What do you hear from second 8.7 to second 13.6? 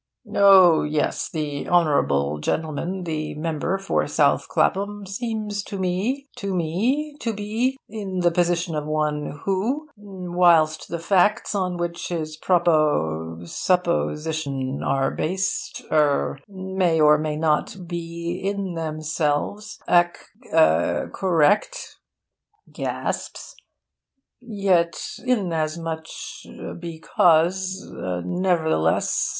of one who, whilst the facts on which his propo